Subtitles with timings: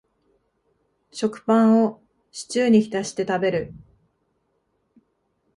[1.11, 2.01] 食パンを
[2.31, 3.73] シチューに浸して食べる